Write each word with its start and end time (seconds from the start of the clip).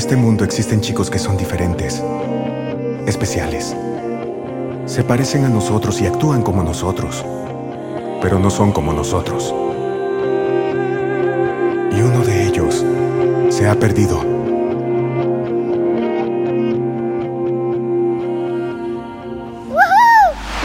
este 0.00 0.16
mundo 0.16 0.44
existen 0.44 0.80
chicos 0.80 1.10
que 1.10 1.18
son 1.18 1.36
diferentes, 1.36 2.02
especiales. 3.06 3.76
Se 4.86 5.04
parecen 5.04 5.44
a 5.44 5.50
nosotros 5.50 6.00
y 6.00 6.06
actúan 6.06 6.40
como 6.40 6.62
nosotros, 6.62 7.22
pero 8.22 8.38
no 8.38 8.48
son 8.48 8.72
como 8.72 8.94
nosotros. 8.94 9.54
Y 11.92 12.00
uno 12.00 12.24
de 12.24 12.46
ellos 12.46 12.82
se 13.50 13.68
ha 13.68 13.74
perdido. 13.74 14.20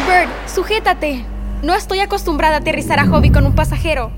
Bird, 0.07 0.29
sujétate. 0.47 1.25
No 1.61 1.75
estoy 1.75 1.99
acostumbrada 1.99 2.55
a 2.55 2.59
aterrizar 2.59 2.99
a 2.99 3.05
Hobby 3.05 3.31
con 3.31 3.45
un 3.45 3.53
pasajero. 3.53 4.11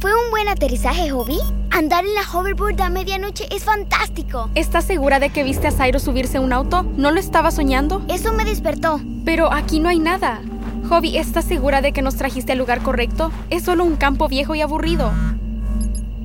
¿Fue 0.00 0.12
un 0.12 0.30
buen 0.30 0.48
aterrizaje, 0.48 1.10
Hobby? 1.10 1.36
Andar 1.70 2.06
en 2.06 2.14
la 2.14 2.22
hoverboard 2.22 2.80
a 2.80 2.88
medianoche 2.88 3.46
es 3.54 3.64
fantástico. 3.64 4.48
¿Estás 4.54 4.86
segura 4.86 5.20
de 5.20 5.28
que 5.28 5.44
viste 5.44 5.66
a 5.66 5.72
Cyrus 5.72 6.04
subirse 6.04 6.38
a 6.38 6.40
un 6.40 6.54
auto? 6.54 6.84
¿No 6.96 7.10
lo 7.10 7.20
estaba 7.20 7.50
soñando? 7.50 8.02
Eso 8.08 8.32
me 8.32 8.46
despertó. 8.46 8.98
Pero 9.26 9.52
aquí 9.52 9.78
no 9.78 9.90
hay 9.90 9.98
nada. 9.98 10.40
Hobby, 10.88 11.18
¿estás 11.18 11.44
segura 11.44 11.82
de 11.82 11.92
que 11.92 12.00
nos 12.00 12.16
trajiste 12.16 12.52
al 12.52 12.58
lugar 12.58 12.82
correcto? 12.82 13.30
Es 13.50 13.64
solo 13.64 13.84
un 13.84 13.96
campo 13.96 14.26
viejo 14.26 14.54
y 14.54 14.62
aburrido. 14.62 15.12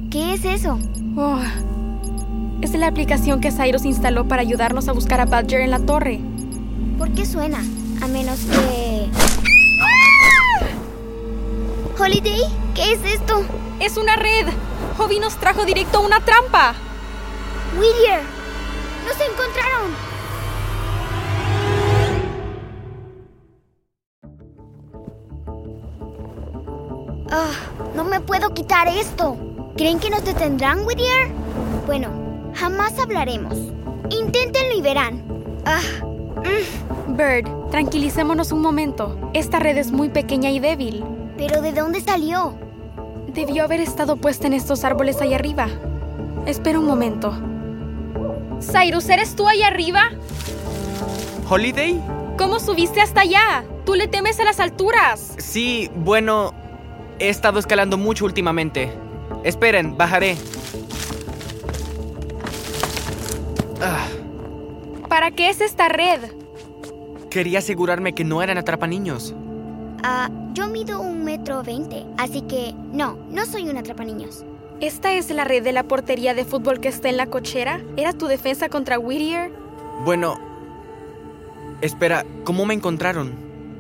¿Qué 0.10 0.36
es 0.36 0.46
eso? 0.46 0.80
Oh, 1.18 1.40
es 2.62 2.74
la 2.76 2.88
aplicación 2.88 3.42
que 3.42 3.52
Cyrus 3.52 3.84
instaló 3.84 4.26
para 4.26 4.42
ayudarnos 4.42 4.88
a 4.88 4.94
buscar 4.94 5.20
a 5.20 5.26
Badger 5.26 5.60
en 5.60 5.72
la 5.72 5.80
torre. 5.80 6.22
¿Por 6.98 7.12
qué 7.12 7.26
suena? 7.26 7.62
A 8.02 8.08
menos 8.08 8.40
que... 8.40 9.10
¿Holiday? 11.98 12.42
¿Qué 12.74 12.92
es 12.92 13.00
esto? 13.06 13.46
¡Es 13.80 13.96
una 13.96 14.18
red! 14.18 14.48
Hobby 14.98 15.20
nos 15.20 15.38
trajo 15.38 15.64
directo 15.64 16.00
a 16.00 16.02
una 16.02 16.20
trampa. 16.20 16.74
Whittier, 17.78 18.22
nos 19.06 19.16
encontraron. 19.22 19.92
Ah, 27.32 27.52
no 27.96 28.04
me 28.04 28.20
puedo 28.20 28.54
quitar 28.54 28.90
esto. 28.90 29.38
¿Creen 29.78 30.00
que 30.00 30.10
nos 30.10 30.26
detendrán, 30.26 30.86
Whittier? 30.86 31.30
Bueno, 31.86 32.10
jamás 32.56 33.00
hablaremos. 33.00 33.58
Inténtenlo 34.10 34.76
y 34.76 34.82
verán. 34.82 35.62
Ah, 35.66 35.82
mm. 36.38 37.16
Bird, 37.16 37.70
tranquilicémonos 37.72 38.52
un 38.52 38.62
momento. 38.62 39.18
Esta 39.34 39.60
red 39.60 39.78
es 39.78 39.92
muy 39.92 40.10
pequeña 40.10 40.50
y 40.50 40.60
débil. 40.60 41.15
¿Pero 41.38 41.62
de 41.62 41.72
dónde 41.74 42.02
salió? 42.02 42.56
Debió 43.28 43.64
haber 43.64 43.82
estado 43.82 44.16
puesta 44.18 44.48
en 44.48 44.54
estos 44.54 44.84
árboles 44.84 45.22
ahí 45.22 45.34
arriba. 45.34 45.68
Espera 46.46 46.80
un 46.80 46.86
momento. 46.86 47.34
Cyrus, 48.62 49.10
¿eres 49.10 49.36
tú 49.36 49.48
ahí 49.48 49.62
arriba? 49.62 50.12
¿Holiday? 51.50 52.02
¿Cómo 52.38 52.60
subiste 52.60 53.02
hasta 53.02 53.22
allá? 53.22 53.66
Tú 53.86 53.96
le 53.96 54.08
temes 54.08 54.40
a 54.40 54.46
las 54.46 54.60
alturas. 54.60 55.36
Sí, 55.38 55.90
bueno, 55.96 56.54
he 57.20 57.30
estado 57.30 57.60
escalando 57.60 57.98
mucho 57.98 58.26
últimamente. 58.26 58.92
Esperen, 59.44 59.98
bajaré. 59.98 60.38
Ah, 63.82 64.08
¿Para 65.10 65.32
qué 65.32 65.50
es 65.50 65.62
esta 65.62 65.90
red? 65.90 66.22
quería 67.30 67.60
asegurarme 67.60 68.14
que 68.14 68.24
no 68.24 68.42
eran 68.42 68.58
atrapaniños. 68.58 69.36
Ah, 70.04 70.30
yo 70.56 70.70
mido 70.70 71.02
un 71.02 71.26
metro 71.26 71.62
veinte, 71.64 72.06
así 72.18 72.42
que 72.42 72.74
no, 72.94 73.18
no 73.30 73.46
soy 73.46 73.70
un 73.70 73.78
atrapaniños. 73.78 74.46
¿Esta 74.80 75.12
es 75.12 75.30
la 75.30 75.44
red 75.44 75.62
de 75.62 75.74
la 75.74 75.84
portería 75.84 76.34
de 76.34 76.46
fútbol 76.46 76.80
que 76.80 76.88
está 76.88 77.10
en 77.10 77.18
la 77.18 77.28
cochera? 77.28 77.82
¿Era 77.98 78.14
tu 78.14 78.28
defensa 78.28 78.70
contra 78.70 78.98
Whittier? 78.98 79.52
Bueno, 80.06 80.40
espera, 81.82 82.26
¿cómo 82.46 82.66
me 82.66 82.74
encontraron? 82.74 83.34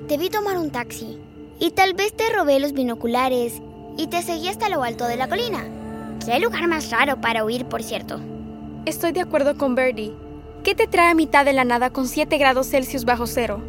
Debí 0.09 0.30
tomar 0.30 0.58
un 0.58 0.69
taxi. 0.69 1.18
Y 1.59 1.72
tal 1.72 1.94
vez 1.94 2.14
te 2.14 2.30
robé 2.34 2.59
los 2.59 2.74
binoculares 2.74 3.62
y 3.97 4.08
te 4.08 4.22
seguí 4.22 4.50
hasta 4.50 4.68
lo 4.68 4.84
alto 4.84 5.08
de 5.08 5.16
la 5.16 5.30
colina. 5.30 5.64
Qué 6.25 6.38
lugar 6.41 6.68
más 6.68 6.91
raro 6.91 7.22
para 7.22 7.46
huir, 7.46 7.66
por 7.66 7.84
cierto. 7.84 8.19
Estoy 8.85 9.14
de 9.14 9.22
acuerdo 9.22 9.58
con 9.58 9.75
Birdie. 9.75 10.14
¿Qué 10.64 10.75
te 10.75 10.88
trae 10.88 11.12
a 11.12 11.16
mitad 11.16 11.46
de 11.46 11.53
la 11.53 11.64
nada 11.64 11.90
con 11.91 12.09
7 12.09 12.38
grados 12.38 12.68
Celsius 12.68 13.06
bajo 13.06 13.28
cero? 13.28 13.62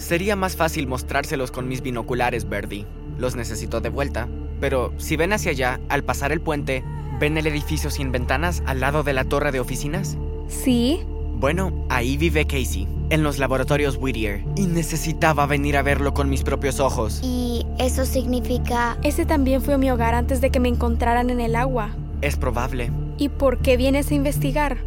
Sería 0.00 0.34
más 0.34 0.56
fácil 0.56 0.86
mostrárselos 0.86 1.50
con 1.50 1.68
mis 1.68 1.82
binoculares, 1.82 2.48
Birdie. 2.48 2.86
Los 3.18 3.36
necesito 3.36 3.82
de 3.82 3.90
vuelta. 3.90 4.28
Pero 4.58 4.94
si 4.96 5.16
ven 5.16 5.34
hacia 5.34 5.50
allá, 5.50 5.78
al 5.90 6.04
pasar 6.04 6.32
el 6.32 6.40
puente, 6.40 6.82
¿ven 7.20 7.36
el 7.36 7.46
edificio 7.46 7.90
sin 7.90 8.10
ventanas 8.10 8.62
al 8.64 8.80
lado 8.80 9.02
de 9.02 9.12
la 9.12 9.24
torre 9.24 9.52
de 9.52 9.60
oficinas? 9.60 10.16
Sí. 10.48 11.00
Bueno, 11.36 11.86
ahí 11.90 12.16
vive 12.16 12.46
Casey, 12.46 12.88
en 13.10 13.22
los 13.22 13.38
laboratorios 13.38 13.98
Whittier, 14.00 14.42
y 14.56 14.66
necesitaba 14.66 15.46
venir 15.46 15.76
a 15.76 15.82
verlo 15.82 16.14
con 16.14 16.30
mis 16.30 16.42
propios 16.44 16.80
ojos. 16.80 17.20
Y 17.22 17.66
eso 17.78 18.06
significa... 18.06 18.96
Ese 19.02 19.26
también 19.26 19.60
fue 19.60 19.76
mi 19.76 19.90
hogar 19.90 20.14
antes 20.14 20.40
de 20.40 20.50
que 20.50 20.60
me 20.60 20.68
encontraran 20.70 21.28
en 21.28 21.40
el 21.40 21.54
agua. 21.54 21.94
Es 22.22 22.36
probable. 22.36 22.90
¿Y 23.18 23.28
por 23.28 23.58
qué 23.58 23.76
vienes 23.76 24.10
a 24.10 24.14
investigar? 24.14 24.78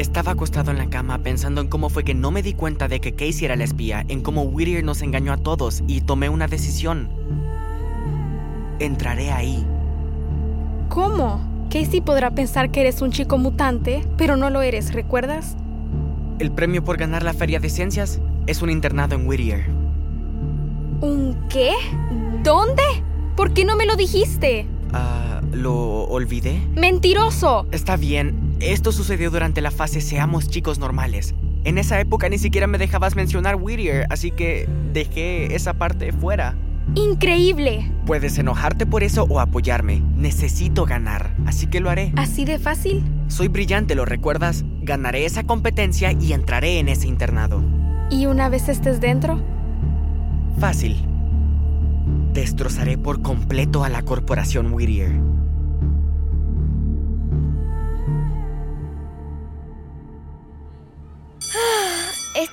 Estaba 0.00 0.32
acostado 0.32 0.70
en 0.70 0.78
la 0.78 0.88
cama 0.88 1.18
pensando 1.18 1.60
en 1.60 1.68
cómo 1.68 1.90
fue 1.90 2.04
que 2.04 2.14
no 2.14 2.30
me 2.30 2.42
di 2.42 2.54
cuenta 2.54 2.88
de 2.88 3.00
que 3.00 3.12
Casey 3.12 3.44
era 3.44 3.54
la 3.54 3.64
espía, 3.64 4.02
en 4.08 4.22
cómo 4.22 4.44
Whittier 4.44 4.82
nos 4.82 5.02
engañó 5.02 5.30
a 5.30 5.36
todos 5.36 5.84
y 5.86 6.00
tomé 6.00 6.30
una 6.30 6.46
decisión. 6.46 7.10
Entraré 8.78 9.30
ahí. 9.30 9.62
¿Cómo? 10.88 11.66
Casey 11.70 12.00
podrá 12.00 12.30
pensar 12.30 12.70
que 12.70 12.80
eres 12.80 13.02
un 13.02 13.10
chico 13.10 13.36
mutante, 13.36 14.02
pero 14.16 14.38
no 14.38 14.48
lo 14.48 14.62
eres, 14.62 14.94
¿recuerdas? 14.94 15.58
El 16.38 16.50
premio 16.50 16.82
por 16.82 16.96
ganar 16.96 17.22
la 17.22 17.34
feria 17.34 17.60
de 17.60 17.68
ciencias 17.68 18.22
es 18.46 18.62
un 18.62 18.70
internado 18.70 19.16
en 19.16 19.26
Whittier. 19.26 19.66
¿Un 21.02 21.36
qué? 21.50 21.72
¿Dónde? 22.42 22.82
¿Por 23.36 23.52
qué 23.52 23.66
no 23.66 23.76
me 23.76 23.84
lo 23.84 23.96
dijiste? 23.96 24.66
Ah, 24.94 25.42
¿lo 25.52 26.04
olvidé? 26.04 26.58
¡Mentiroso! 26.74 27.66
Está 27.70 27.98
bien, 27.98 28.49
esto 28.60 28.92
sucedió 28.92 29.30
durante 29.30 29.62
la 29.62 29.70
fase 29.70 30.00
Seamos 30.00 30.48
chicos 30.48 30.78
normales. 30.78 31.34
En 31.64 31.78
esa 31.78 31.98
época 32.00 32.28
ni 32.28 32.38
siquiera 32.38 32.66
me 32.66 32.78
dejabas 32.78 33.16
mencionar 33.16 33.56
Whittier, 33.56 34.06
así 34.10 34.30
que 34.30 34.68
dejé 34.92 35.54
esa 35.54 35.74
parte 35.74 36.12
fuera. 36.12 36.56
¡Increíble! 36.94 37.90
Puedes 38.06 38.38
enojarte 38.38 38.84
por 38.84 39.02
eso 39.02 39.24
o 39.28 39.40
apoyarme. 39.40 40.02
Necesito 40.16 40.84
ganar, 40.86 41.34
así 41.46 41.66
que 41.66 41.80
lo 41.80 41.88
haré. 41.88 42.12
¿Así 42.16 42.44
de 42.44 42.58
fácil? 42.58 43.04
Soy 43.28 43.48
brillante, 43.48 43.94
¿lo 43.94 44.04
recuerdas? 44.04 44.64
Ganaré 44.82 45.24
esa 45.24 45.44
competencia 45.44 46.12
y 46.12 46.32
entraré 46.32 46.78
en 46.78 46.88
ese 46.88 47.06
internado. 47.06 47.62
¿Y 48.10 48.26
una 48.26 48.48
vez 48.48 48.68
estés 48.68 49.00
dentro? 49.00 49.40
Fácil. 50.58 50.96
Destrozaré 52.32 52.98
por 52.98 53.22
completo 53.22 53.84
a 53.84 53.88
la 53.88 54.02
corporación 54.02 54.72
Whittier. 54.72 55.39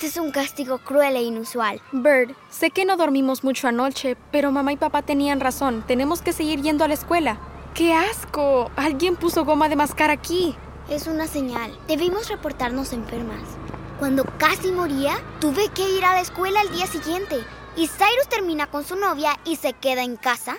Es 0.07 0.17
un 0.17 0.31
castigo 0.31 0.77
cruel 0.79 1.17
e 1.17 1.21
inusual. 1.21 1.81
Bird, 1.91 2.33
sé 2.49 2.71
que 2.71 2.85
no 2.85 2.95
dormimos 2.95 3.43
mucho 3.43 3.67
anoche, 3.67 4.15
pero 4.31 4.51
mamá 4.51 4.71
y 4.71 4.77
papá 4.77 5.01
tenían 5.01 5.41
razón. 5.41 5.83
Tenemos 5.85 6.21
que 6.21 6.31
seguir 6.31 6.61
yendo 6.61 6.85
a 6.85 6.87
la 6.87 6.93
escuela. 6.93 7.37
¡Qué 7.73 7.93
asco! 7.93 8.71
Alguien 8.77 9.17
puso 9.17 9.43
goma 9.43 9.67
de 9.67 9.75
mascar 9.75 10.09
aquí. 10.09 10.55
Es 10.89 11.07
una 11.07 11.27
señal. 11.27 11.77
Debimos 11.87 12.29
reportarnos 12.29 12.93
enfermas. 12.93 13.41
Cuando 13.99 14.23
casi 14.37 14.71
moría, 14.71 15.17
tuve 15.41 15.67
que 15.69 15.89
ir 15.89 16.05
a 16.05 16.13
la 16.13 16.21
escuela 16.21 16.61
al 16.61 16.71
día 16.71 16.87
siguiente. 16.87 17.35
Y 17.75 17.87
Cyrus 17.87 18.29
termina 18.29 18.67
con 18.67 18.85
su 18.85 18.95
novia 18.95 19.37
y 19.43 19.57
se 19.57 19.73
queda 19.73 20.03
en 20.03 20.15
casa. 20.15 20.55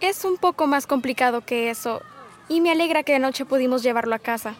Es 0.00 0.24
un 0.26 0.36
poco 0.36 0.66
más 0.66 0.86
complicado 0.86 1.40
que 1.40 1.70
eso. 1.70 2.02
Y 2.48 2.60
me 2.60 2.70
alegra 2.70 3.02
que 3.02 3.14
anoche 3.14 3.46
pudimos 3.46 3.82
llevarlo 3.82 4.14
a 4.14 4.18
casa. 4.18 4.54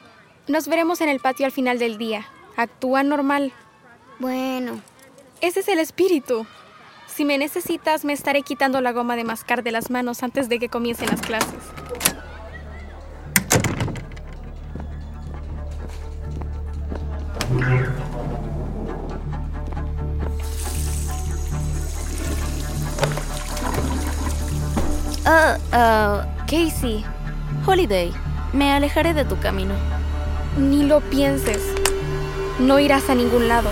Nos 0.49 0.69
veremos 0.69 1.03
en 1.03 1.11
el 1.11 1.21
patio 1.21 1.45
al 1.45 1.53
final 1.53 1.79
del 1.79 1.99
día. 1.99 2.27
Actúa 2.57 3.03
normal. 3.03 3.53
Bueno, 4.19 4.81
Ese 5.43 5.61
es 5.61 5.69
el 5.69 5.79
espíritu. 5.79 6.47
Si 7.07 7.27
me 7.27 7.37
necesitas, 7.37 8.05
me 8.05 8.15
estaré 8.15 8.43
quitando 8.43 8.81
la 8.81 8.93
goma 8.93 9.15
de 9.17 9.25
mascar 9.25 9.63
de 9.63 9.71
las 9.73 9.91
manos 9.91 10.23
antes 10.23 10.49
de 10.49 10.59
que 10.59 10.71
comiencen 10.71 11.09
las 11.09 11.21
clases. 11.21 11.63
Ah, 25.79 26.27
Casey. 26.47 27.05
Holiday. 27.67 28.13
Me 28.53 28.73
alejaré 28.73 29.13
de 29.13 29.25
tu 29.25 29.39
camino. 29.41 29.75
Ni 30.57 30.85
lo 30.85 31.01
pienses. 31.01 31.76
No 32.59 32.81
irás 32.81 33.11
a 33.11 33.15
ningún 33.15 33.49
lado. 33.49 33.71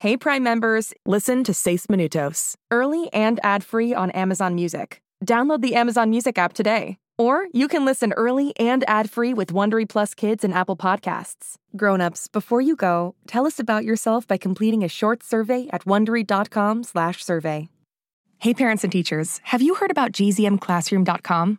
Hey 0.00 0.16
Prime 0.16 0.42
members, 0.42 0.94
listen 1.04 1.44
to 1.44 1.52
Seis 1.52 1.86
Minutos, 1.88 2.54
early 2.70 3.12
and 3.12 3.38
ad-free 3.42 3.92
on 3.92 4.10
Amazon 4.12 4.54
Music. 4.54 5.02
Download 5.26 5.60
the 5.60 5.74
Amazon 5.74 6.08
Music 6.08 6.38
app 6.38 6.54
today. 6.54 6.96
Or 7.18 7.48
you 7.52 7.68
can 7.68 7.84
listen 7.84 8.14
early 8.14 8.56
and 8.56 8.82
ad-free 8.88 9.34
with 9.34 9.52
Wondery 9.52 9.86
Plus 9.86 10.14
Kids 10.14 10.42
and 10.42 10.54
Apple 10.54 10.74
Podcasts. 10.74 11.56
Grown-ups, 11.76 12.28
before 12.28 12.62
you 12.62 12.76
go, 12.76 13.14
tell 13.26 13.46
us 13.46 13.58
about 13.58 13.84
yourself 13.84 14.26
by 14.26 14.38
completing 14.38 14.82
a 14.82 14.88
short 14.88 15.22
survey 15.22 15.68
at 15.70 15.84
wondery.com/survey. 15.84 17.68
Hey 18.38 18.54
parents 18.54 18.84
and 18.84 18.90
teachers, 18.90 19.40
have 19.44 19.60
you 19.60 19.74
heard 19.74 19.90
about 19.90 20.12
gzmclassroom.com? 20.12 21.58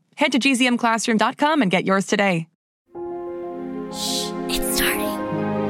Head 0.21 0.33
to 0.33 0.39
gzmclassroom.com 0.39 1.63
and 1.63 1.71
get 1.71 1.83
yours 1.83 2.05
today. 2.05 2.45
Shh, 3.91 4.29
it's 4.53 4.75
starting. 4.75 5.17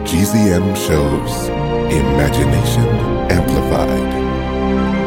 GZM 0.04 0.76
shows 0.76 1.48
Imagination 1.88 2.86
Amplified. 3.32 5.01